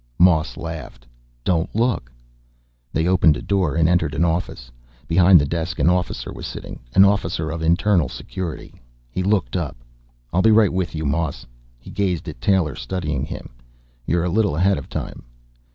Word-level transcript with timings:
Moss 0.17 0.57
laughed. 0.57 1.05
"Don't 1.43 1.75
look." 1.75 2.11
They 2.91 3.05
opened 3.05 3.37
a 3.37 3.41
door 3.43 3.75
and 3.75 3.87
entered 3.87 4.15
an 4.15 4.25
office. 4.25 4.71
Behind 5.07 5.39
the 5.39 5.45
desk, 5.45 5.77
an 5.77 5.91
officer 5.91 6.33
was 6.33 6.47
sitting, 6.47 6.79
an 6.95 7.05
officer 7.05 7.51
of 7.51 7.61
Internal 7.61 8.09
Security. 8.09 8.73
He 9.11 9.21
looked 9.21 9.55
up. 9.55 9.77
"I'll 10.33 10.41
be 10.41 10.49
right 10.49 10.73
with 10.73 10.95
you, 10.95 11.05
Moss." 11.05 11.45
He 11.77 11.91
gazed 11.91 12.27
at 12.27 12.41
Taylor 12.41 12.73
studying 12.73 13.25
him. 13.25 13.51
"You're 14.07 14.23
a 14.23 14.29
little 14.29 14.55
ahead 14.55 14.79
of 14.79 14.89
time." 14.89 15.21